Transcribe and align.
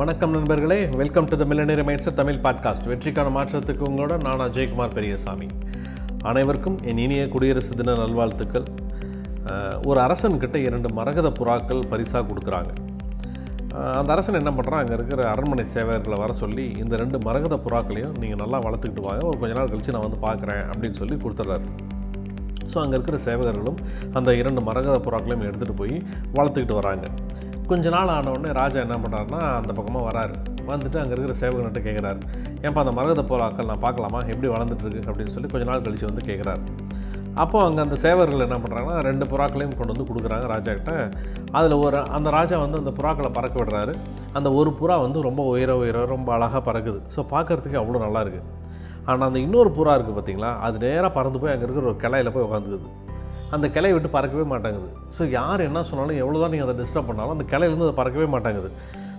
வணக்கம் 0.00 0.34
நண்பர்களே. 0.34 0.76
Welcome 1.00 1.26
to 1.30 1.36
the 1.40 1.44
Millionaire 1.48 1.82
Minds 1.86 2.08
Tamil 2.18 2.38
podcast 2.44 2.86
வெற்றிக்கான 2.90 3.30
மாற்றத்துக்கு 3.34 3.82
உங்களோட 3.88 4.14
நான் 4.26 4.42
அஜய்குமார் 4.44 4.94
பெரியசாமி. 4.98 5.48
அனைவருக்கும் 6.30 6.76
என் 6.90 7.00
இனிய 7.04 7.24
குடியரசு 7.34 7.72
தின 7.80 7.96
நல்வாழ்த்துக்கள். 8.00 8.66
ஒரு 9.88 9.98
அரசன்கிட்ட 10.04 10.56
இரண்டு 10.68 10.90
மரகத 10.98 11.30
புறாக்கள் 11.40 11.82
பரிசாக 11.92 12.22
கொடுக்குறாங்க. 12.30 12.72
அந்த 13.98 14.10
அரசன் 14.16 14.40
என்ன 14.40 14.52
பண்ணுறான் 14.58 14.80
அங்கே 14.82 14.96
இருக்கிற 14.98 15.28
அரண்மனை 15.32 15.66
சேவகர்களை 15.74 16.18
வர 16.24 16.32
சொல்லி 16.42 16.66
இந்த 16.84 17.02
ரெண்டு 17.02 17.20
மரகத 17.28 17.58
புறாக்களையும் 17.66 18.16
நீங்கள் 18.24 18.42
நல்லா 18.44 18.60
வளர்த்துக்கிட்டு 18.68 19.06
வாங்க. 19.08 19.22
ஒரு 19.32 19.38
கொஞ்ச 19.44 19.54
நாள் 19.60 19.70
கழித்து 19.74 19.96
நான் 19.98 20.08
வந்து 20.08 20.22
பார்க்குறேன் 20.26 20.64
அப்படின்னு 20.70 21.00
சொல்லி 21.02 21.18
கொடுத்துட்றாரு 21.26 21.68
ஸோ 22.72 22.78
அங்கே 22.84 22.96
இருக்கிற 22.98 23.18
சேவகர்களும் 23.28 23.80
அந்த 24.18 24.30
இரண்டு 24.42 24.62
மரகத 24.70 24.98
புறாக்களையும் 25.08 25.46
எடுத்துகிட்டு 25.50 25.80
போய் 25.82 25.96
வளர்த்துக்கிட்டு 26.38 26.80
வராங்க. 26.82 27.06
கொஞ்ச 27.72 27.90
நாள் 27.96 28.14
ஆனவுடனே 28.16 28.50
ராஜா 28.60 28.78
என்ன 28.86 28.96
பண்ணுறாருன்னா 29.02 29.42
அந்த 29.58 29.72
பக்கமாக 29.76 30.04
வராரு. 30.08 30.34
வந்துட்டு 30.70 30.98
அங்கே 31.02 31.14
இருக்கிற 31.14 31.34
சேவகன்கிட்ட 31.42 31.80
கேட்குறாரு 31.86 32.18
ஏன்ப்பா 32.64 32.80
அந்த 32.84 32.92
மரகத 32.98 33.22
புறாக்கள் 33.30 33.70
நான் 33.70 33.84
பார்க்கலாமா? 33.84 34.20
எப்படி 34.32 34.48
வளர்ந்துட்டுருக்கு 34.54 35.08
அப்படின்னு 35.10 35.34
சொல்லி 35.36 35.48
கொஞ்ச 35.52 35.66
நாள் 35.70 35.84
கழித்து 35.86 36.10
வந்து 36.10 36.24
கேட்குறாரு 36.30 36.62
அப்போ 37.42 37.58
அங்கே 37.66 37.80
அந்த 37.84 37.96
சேவர்கள் 38.04 38.44
என்ன 38.46 38.56
பண்ணுறாங்கன்னா 38.62 38.96
ரெண்டு 39.06 39.24
புறாக்களையும் 39.30 39.76
கொண்டு 39.76 39.92
வந்து 39.94 40.06
கொடுக்குறாங்க 40.08 40.46
ராஜா 40.54 40.72
கிட்ட. 40.78 40.94
அதில் 41.58 41.76
ஒரு 41.84 42.00
அந்த 42.16 42.28
ராஜா 42.36 42.56
வந்து 42.64 42.80
அந்த 42.82 42.92
புறாக்களை 42.98 43.30
பறக்க 43.38 43.56
விடுறாரு. 43.60 43.94
அந்த 44.38 44.48
ஒரு 44.58 44.72
புறா 44.80 44.96
வந்து 45.04 45.20
ரொம்ப 45.28 45.42
உயர 45.52 45.76
உயர 45.82 46.04
ரொம்ப 46.14 46.28
அழகாக 46.36 46.60
பறக்குது. 46.68 46.98
ஸோ 47.14 47.22
பார்க்குறதுக்கு 47.32 47.80
அவ்வளோ 47.82 48.02
நல்லா 48.06 48.22
இருக்குது 48.24 48.48
ஆனால் 49.08 49.26
அந்த 49.28 49.38
இன்னொரு 49.46 49.72
புறா 49.78 49.94
இருக்குது 49.96 50.16
பார்த்தீங்களா 50.18 50.50
அது 50.66 50.76
நேராக 50.84 51.12
பறந்து 51.18 51.40
போய் 51.44 51.54
அங்கே 51.54 51.66
இருக்கிற 51.68 51.86
ஒரு 51.92 52.00
கிளையில 52.04 52.32
போய் 52.34 52.46
உட்காந்துக்குது 52.48 52.90
அந்த 53.54 53.66
கிளையை 53.76 53.94
விட்டு 53.94 54.10
பறக்கவே 54.16 54.44
மாட்டேங்குது. 54.54 54.88
ஸோ 55.16 55.22
யார் 55.38 55.66
என்ன 55.68 55.84
சொன்னாலும் 55.90 56.18
எவ்வளோ 56.22 56.40
தான் 56.42 56.52
நீங்கள் 56.54 56.68
அதை 56.68 56.76
டிஸ்டர்ப் 56.82 57.08
பண்ணாலும் 57.10 57.34
அந்த 57.36 57.46
கிளையிலேருந்து 57.52 57.88
அதை 57.88 57.96
பறக்கவே 58.00 58.26
மாட்டேங்குது. 58.34 58.70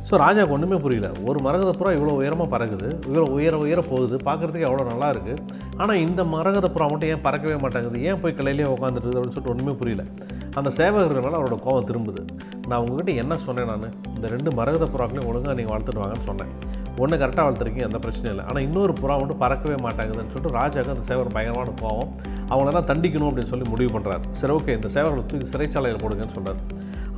ஸோ 0.08 0.18
ராஜாவுக்கு 0.24 0.56
ஒன்றுமே 0.56 0.78
புரியல. 0.86 1.08
ஒரு 1.30 1.40
மரகதப்புறா 1.46 1.78
புறா 1.80 1.92
இவ்வளோ 1.98 2.16
உயரமாக 2.22 2.48
பறக்குது. 2.54 2.88
இவ்வளோ 3.08 3.24
உயர 3.36 3.54
உயர 3.66 3.80
போகுது. 3.92 4.16
பார்க்குறதுக்கு 4.28 4.68
எவ்வளோ 4.70 4.84
நல்லா 4.90 5.08
இருக்குது 5.14 5.42
ஆனால் 5.82 6.02
இந்த 6.06 6.22
மரகத 6.34 6.68
புறா 6.76 6.88
மட்டும் 6.92 7.12
ஏன் 7.14 7.24
பறக்கவே 7.28 7.56
மாட்டேங்குது? 7.64 8.00
ஏன் 8.10 8.20
போய் 8.24 8.38
கிளையிலே 8.40 8.68
உட்காந்துட்டு 8.74 9.10
அப்படின்னு 9.12 9.36
சொல்லிட்டு 9.36 9.54
ஒன்றுமே 9.54 9.76
புரியல. 9.82 10.06
அந்த 10.60 10.70
சேவகர்கள் 10.80 11.26
மேலே 11.26 11.38
அவரோட 11.40 11.58
கோவம் 11.66 11.88
திரும்புது. 11.92 12.22
நான் 12.70 12.82
உங்ககிட்ட 12.86 13.14
என்ன 13.24 13.38
சொன்னேன் 13.46 13.72
நான்? 13.74 13.96
இந்த 14.16 14.28
ரெண்டு 14.36 14.52
மரகத 14.60 14.88
புறாக்களையும் 14.96 15.30
ஒழுங்காக 15.32 15.56
நீங்கள் 15.60 15.74
வளர்த்துட்டு 15.74 16.04
வாங்கன்னு 16.04 16.30
சொன்னேன். 16.32 16.54
ஒன்று 17.02 17.18
கரெக்டாக 17.18 17.46
வளர்த்துருக்கீங்க 17.46 17.88
எந்த 17.90 17.98
பிரச்சனையும் 17.98 18.34
இல்லை. 18.34 18.46
ஆனால் 18.46 18.64
இன்னொரு 18.64 18.94
புறா 19.02 19.16
வந்து 19.22 19.36
பறக்கவே 19.44 19.78
மாட்டாங்குதுன்னு 19.86 20.32
சொல்லிட்டு 20.34 20.58
ராஜாவுக்கு 20.60 20.96
அந்த 20.96 21.06
சேவர் 21.10 21.36
பயங்கரமான 21.36 21.74
கோவம் 21.82 22.12
அவங்களெல்லாம் 22.50 22.90
தண்டிக்கணும் 22.92 23.30
அப்படின்னு 23.30 23.52
சொல்லி 23.54 23.70
முடிவு 23.70 23.92
பண்ணுறாரு 23.96 24.24
சரி 24.42 24.54
ஓகே 24.54 24.76
இந்த 24.80 24.90
சேவர்களை 24.96 25.24
தூக்கி 25.32 25.48
சிறைச்சாலையில் 25.54 26.04
போடுங்கன்னு 26.04 26.36
சொல்கிறார் 26.38 26.62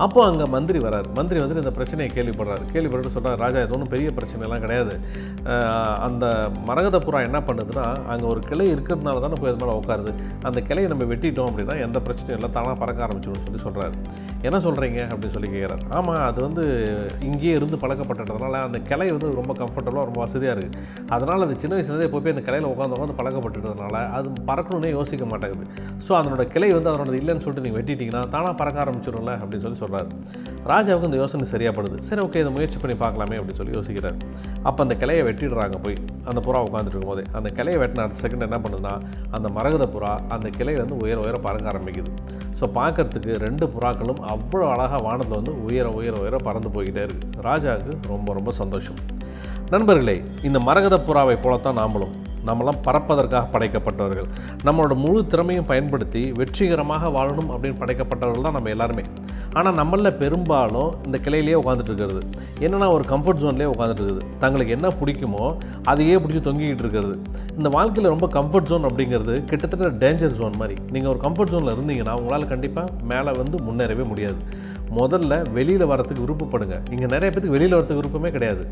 அப்போ 0.03 0.19
அங்கே 0.29 0.45
மந்திரி 0.53 0.79
வரார். 0.85 1.07
மந்திரி 1.17 1.39
வந்துட்டு 1.41 1.61
இந்த 1.63 1.71
பிரச்சனையை 1.75 2.09
கேள்விப்படுறாரு. 2.15 2.63
கேள்விப்பட்டு 2.71 3.13
சொல்கிறார் 3.13 3.41
ராஜா 3.43 3.59
இது 3.63 3.75
ஒன்றும் 3.75 3.91
பெரிய 3.93 4.09
பிரச்சனைலாம் 4.17 4.63
கிடையாது. 4.65 4.93
அந்த 6.07 6.25
மரகத 6.69 6.99
புறா 7.05 7.19
என்ன 7.27 7.39
பண்ணுதுன்னா 7.47 7.85
அங்கே 8.13 8.25
ஒரு 8.33 8.41
கிளை 8.49 8.67
இருக்கிறதுனால 8.73 9.21
தானே 9.25 9.37
போய் 9.41 9.52
அது 9.52 9.61
மேலே 9.63 9.75
உட்காருது 9.81 10.13
அந்த 10.49 10.61
கிளையை 10.69 10.89
நம்ம 10.93 11.07
வெட்டிட்டோம் 11.11 11.49
அப்படின்னா 11.52 11.77
எந்த 11.87 11.99
பிரச்சனையும் 12.07 12.39
இல்லை. 12.39 12.52
தானாக 12.57 12.75
பறக்க 12.83 13.05
ஆரம்பிச்சிடும் 13.07 13.45
சொல்லி 13.47 13.61
சொல்கிறாரு 13.67 13.95
என்ன 14.47 14.57
சொல்கிறீங்க 14.65 14.99
அப்படின்னு 15.11 15.35
சொல்லி 15.35 15.49
கேட்குறாரு 15.53 15.83
ஆமாம் 15.97 16.19
அது 16.27 16.39
வந்து 16.47 16.63
இங்கேயே 17.27 17.53
இருந்து 17.59 17.77
பழக்கப்பட்டதுனால 17.83 18.59
அந்த 18.65 18.77
கிளை 18.89 19.07
வந்து 19.15 19.30
ரொம்ப 19.39 19.53
கம்ஃபர்டபுளாக 19.61 20.07
ரொம்ப 20.09 20.19
வசதியாக 20.25 20.53
இருக்குது 20.55 20.83
அதனால் 21.15 21.45
அது 21.45 21.55
சின்ன 21.63 21.73
வயசுலேருந்தே 21.77 22.09
போய் 22.11 22.23
போய் 22.25 22.35
அந்த 22.35 22.43
கிளையில் 22.47 22.69
உட்காந்து 22.73 22.95
உட்காந்து 22.97 23.17
பழக்கப்பட்டதுனால 23.21 24.02
அது 24.17 24.27
பறக்கணுன்னே 24.49 24.91
யோசிக்க 24.97 25.25
மாட்டேங்குது. 25.31 25.65
ஸோ 26.07 26.11
அதனோட 26.19 26.43
கிளை 26.55 26.69
வந்து 26.77 26.91
அதனோட 26.91 27.15
இல்லைன்னு 27.21 27.43
சொல்லிட்டு 27.45 27.65
நீங்கள் 27.67 27.80
வெட்டிட்டீங்கன்னா 27.80 28.23
தானாக 28.35 28.53
பறக்க 28.61 28.83
ஆரம்பிச்சிடும்ல 28.85 29.33
அப்படின்னு 29.41 29.65
சொல்லி 29.65 29.81
சொல்கிறார் 29.86 30.09
ராஜாவுக்கு 30.69 31.08
இந்த 31.08 31.17
யோசனை 31.22 31.47
சரியாப்படுது. 31.52 31.97
சரி 32.08 32.22
ஓகே 32.25 32.39
இதை 32.44 32.52
முயற்சி 32.55 32.78
பண்ணி 32.83 32.94
பார்க்கலாமே 33.02 33.36
அப்படின்னு 33.39 33.59
சொல்லி 33.59 33.75
யோசிக்கிறார். 33.78 34.16
அப்போ 34.67 34.80
அந்த 34.86 34.95
கிளையை 35.02 35.23
வெட்டிடுறாங்க 35.27 35.77
போய் 35.83 35.97
அந்த 36.30 36.39
புறா 36.45 36.59
உட்காந்துட்டு 36.67 36.95
இருக்கும்போது. 36.95 37.23
அந்த 37.38 37.50
கிளையை 37.58 37.80
வெட்டின 37.81 38.03
அடுத்த 38.05 38.22
செகண்ட் 38.23 38.45
என்ன 38.47 38.58
பண்ணுதுன்னா 38.64 38.93
அந்த 39.37 39.48
மரகத 39.58 39.87
புறா 39.95 40.11
அந்த 40.36 40.49
கிளையிலேருந்து 40.58 40.98
உயர 41.04 41.17
உயர 41.26 41.39
பறக்க 41.45 41.71
ஆரம்பிக்குது. 41.73 42.11
ஸோ 42.59 42.67
பார்க்கறதுக்கு 42.80 43.32
ரெண்டு 43.45 43.67
புறாக்களும் 43.76 44.21
அவ்வளோ 44.33 44.65
அழகாக 44.73 45.02
வானத்தில் 45.08 45.39
வந்து 45.39 45.55
உயர 45.67 45.88
உயர 45.99 46.15
உயர 46.23 46.36
பறந்து 46.49 46.71
போய்கிட்டே 46.77 47.04
இருக்குது 47.08 47.45
ராஜாவுக்கு 47.49 48.11
ரொம்ப 48.14 48.33
ரொம்ப 48.39 48.54
சந்தோஷம். 48.61 48.99
நண்பர்களே 49.73 50.17
இந்த 50.49 50.59
மரகத 50.70 50.98
புறாவை 51.09 51.38
போலத்தான் 51.45 51.80
நாமளும். 51.83 52.15
நம்மளாம் 52.50 52.82
பறப்பதற்காக 52.88 53.45
படைக்கப்பட்டவர்கள். 53.54 54.28
நம்மளோட 54.67 54.95
முழு 55.06 55.22
திறமையும் 55.33 55.70
பயன்படுத்தி 55.72 56.23
வெற்றிகரமாக 56.39 57.10
வாழணும் 57.17 57.52
அப்படின்னு 57.54 57.80
படைக்கப்பட்டவர்கள் 57.82 58.48
தான் 58.48 58.58
நம்ம 58.58 58.72
எல்லாருமே. 58.76 59.06
ஆனால் 59.60 59.78
நம்மளில் 59.80 60.17
பெரும்பாலும் 60.22 60.92
இந்த 61.08 61.17
கிளையிலேயே 61.26 61.58
உட்காந்துட்டு 61.61 61.92
இருக்கிறது. 61.92 62.22
என்னென்னா 62.66 62.88
ஒரு 62.98 63.06
கம்ஃபர்ட் 63.11 63.42
ஜோன்லேயே 63.44 63.70
உட்காந்துட்டு 63.73 64.04
இருக்குது. 64.06 64.23
தங்களுக்கு 64.44 64.76
என்ன 64.78 64.88
பிடிக்குமோ 65.02 65.44
அதையே 65.92 66.16
பிடிச்சி 66.23 66.42
தொங்கிக்கிட்டு 66.48 66.83
இருக்கிறது. 66.86 67.16
இந்த 67.58 67.70
வாழ்க்கையில் 67.78 68.14
ரொம்ப 68.14 68.30
கம்ஃபர்ட் 68.38 68.70
ஜோன் 68.72 68.88
அப்படிங்கிறது 68.89 69.36
கிட்டத்தட்ட 69.52 69.92
டேஞ்சர் 70.04 70.38
ஜோன் 70.42 70.60
மாதிரி. 70.62 70.77
நீங்கள் 70.95 71.12
ஒரு 71.14 71.22
கம்ஃபர்ட் 71.26 71.54
ஜோனில் 71.56 71.76
இருந்தீங்கன்னா 71.76 72.16
உங்களால் 72.22 72.52
கண்டிப்பாக 72.54 73.06
மேலே 73.14 73.33
வந்து 73.42 73.60
முன்னேறவே 73.67 74.06
முடியாது. 74.14 74.39
முதல்ல 74.99 75.41
வெளியில் 75.57 75.89
வரத்துக்கு 75.91 76.25
விருப்பப்படுங்க. 76.25 76.77
இங்கே 76.93 77.09
நிறைய 77.15 77.29
பேத்துக்கு 77.31 77.57
வெளியில் 77.57 77.77
வரத்துக்கு 77.77 78.01
விருப்பமே 78.03 78.31
கிடையாது. 78.37 78.63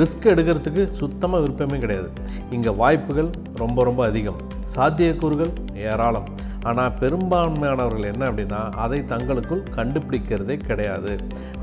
ரிஸ்க் 0.00 0.30
எடுக்கிறதுக்கு 0.34 0.84
சுத்தமாக 0.92 1.42
விருப்பமே 1.46 1.78
கிடையாது. 1.78 2.10
இங்கே 2.58 2.74
வாய்ப்புகள் 2.82 3.30
ரொம்ப 3.64 3.84
ரொம்ப 3.84 4.04
அதிகம். 4.10 4.40
சாத்தியக்கூறுகள் 4.76 5.52
ஏராளம். 5.92 6.28
ஆனால் 6.68 6.96
பெரும்பான்மையானவர்கள் 7.00 8.08
என்ன 8.10 8.22
அப்படின்னா 8.30 8.58
அதை 8.84 8.98
தங்களுக்குள் 9.12 9.62
கண்டுபிடிக்கிறதே 9.76 10.56
கிடையாது. 10.66 11.12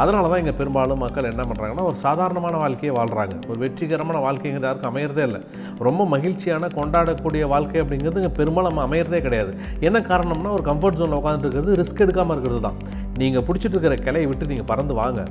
அதனால 0.02 0.30
தான் 0.30 0.42
இங்கே 0.44 0.54
பெரும்பாலும் 0.60 1.02
மக்கள் 1.04 1.30
என்ன 1.32 1.44
பண்ணுறாங்கன்னா 1.50 1.86
ஒரு 1.90 1.98
சாதாரணமான 2.06 2.56
வாழ்க்கையை 2.64 2.94
வாழ்கிறாங்க 2.98 3.36
ஒரு 3.50 3.58
வெற்றிகரமான 3.64 4.22
வாழ்க்கைங்கிறது 4.26 4.68
யாருக்கும் 4.68 4.92
அமையிறதே 4.92 5.24
இல்லை. 5.28 5.42
ரொம்ப 5.88 6.06
மகிழ்ச்சியான 6.14 6.70
கொண்டாடக்கூடிய 6.78 7.44
வாழ்க்கை 7.54 7.82
அப்படிங்கிறது 7.84 8.22
இங்கே 8.24 8.34
பெரும்பாலும் 8.40 8.80
நம்ம 8.80 9.20
கிடையாது. 9.28 9.54
என்ன 9.80 10.00
காரணம்னா 10.00 10.54
ஒரு 10.58 10.66
கம்ஃபர்ட் 10.72 11.00
ஜோனில் 11.02 11.20
உட்காந்துட்டு 11.20 11.48
இருக்கிறது 11.48 11.78
ரிஸ்க் 11.82 12.04
எடுக்காமல் 12.06 12.36
இருக்கிறது 12.36 12.62
தான். 12.68 12.80
நீங்கள் 13.22 13.46
பிடிச்சிட்டு 13.48 13.76
இருக்கிற 13.76 13.96
கிளையை 14.06 14.28
விட்டு 14.30 14.50
நீங்கள் 14.52 14.70
பறந்து 14.72 14.94
வாங்க. 15.02 15.22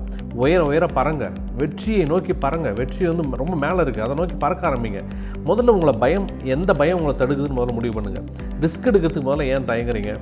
உயர 0.43 0.61
உயர 0.71 0.85
பறங்க. 0.99 1.25
வெற்றியை 1.61 2.03
நோக்கி 2.13 2.35
பறங்க. 2.45 2.69
வெற்றி 2.79 3.03
வந்து 3.11 3.41
ரொம்ப 3.43 3.55
மேலே 3.65 3.79
இருக்குது 3.85 4.07
அதை 4.07 4.17
நோக்கி 4.21 4.37
பறக்க 4.45 4.63
ஆரம்பிங்க. 4.71 5.01
முதல்ல 5.49 5.75
உங்களை 5.77 5.95
பயம் 6.05 6.27
எந்த 6.57 6.71
பயம் 6.81 6.99
உங்களை 7.01 7.15
தடுக்குதுன்னு 7.21 7.59
முதல்ல 7.61 7.77
முடிவு 7.79 7.95
பண்ணுங்கள் 7.99 8.27
ரிஸ்க் 8.65 8.89
எடுக்கிறதுக்கு 8.91 9.29
முதல்ல 9.29 9.53
ஏன் 9.55 9.71
தயங்குறீங்க? 9.71 10.15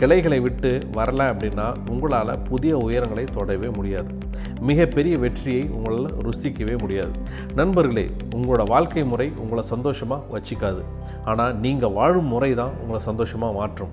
கிளைகளை 0.00 0.38
விட்டு 0.44 0.70
வரல 0.96 1.22
அப்படின்னா 1.32 1.66
உங்களால் 1.92 2.30
புதிய 2.48 2.72
உயரங்களை 2.86 3.24
தொடவே 3.36 3.68
முடியாது. 3.76 4.10
மிகப்பெரிய 4.68 5.14
வெற்றியை 5.24 5.62
உங்களால் 5.76 6.08
ருசிக்கவே 6.26 6.74
முடியாது. 6.80 7.12
நண்பர்களே 7.54 8.06
உங்களோட 8.36 8.64
வாழ்க்கை 8.72 9.04
முறை 9.04 9.28
உங்களை 9.42 9.64
சந்தோஷமாக 9.72 10.22
வச்சிக்காது. 10.34 10.82
ஆனால் 11.24 11.58
நீங்கள் 11.64 11.94
வாழும் 11.98 12.30
முறை 12.34 12.50
தான் 12.62 12.72
உங்களை 12.82 13.00
சந்தோஷமாக 13.10 13.58
மாற்றும். 13.60 13.92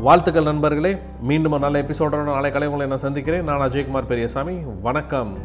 வாழ்த்துக்கள் 0.00 0.42
நண்பர்களே. 0.42 0.98
மீண்டும் 1.20 1.52
ஒரு 1.52 1.60
நல்ல 1.60 1.82
எபிசோடோட 1.82 2.22
நாளை 2.22 2.50
கலை 2.50 2.66
உங்களை 2.66 2.86
நான் 2.86 2.98
சந்திக்கிறேன். 2.98 3.44
நான் 3.44 3.70
அஜயகுமார் 3.70 4.06
பெரியசாமி. 4.06 4.56
வணக்கம். 4.82 5.38